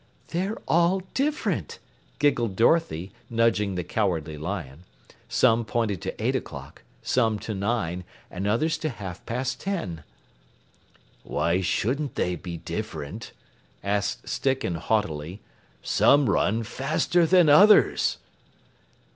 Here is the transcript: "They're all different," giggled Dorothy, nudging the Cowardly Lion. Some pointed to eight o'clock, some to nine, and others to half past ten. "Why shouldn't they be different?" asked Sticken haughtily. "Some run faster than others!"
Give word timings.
"They're 0.29 0.57
all 0.67 1.01
different," 1.13 1.77
giggled 2.17 2.55
Dorothy, 2.55 3.11
nudging 3.29 3.75
the 3.75 3.83
Cowardly 3.83 4.35
Lion. 4.35 4.79
Some 5.29 5.63
pointed 5.63 6.01
to 6.01 6.19
eight 6.19 6.35
o'clock, 6.35 6.81
some 7.03 7.37
to 7.37 7.53
nine, 7.53 8.03
and 8.31 8.47
others 8.47 8.79
to 8.79 8.89
half 8.89 9.23
past 9.27 9.59
ten. 9.61 10.03
"Why 11.21 11.61
shouldn't 11.61 12.15
they 12.15 12.33
be 12.33 12.57
different?" 12.57 13.31
asked 13.83 14.27
Sticken 14.27 14.73
haughtily. 14.73 15.39
"Some 15.83 16.27
run 16.27 16.63
faster 16.63 17.27
than 17.27 17.47
others!" 17.47 18.17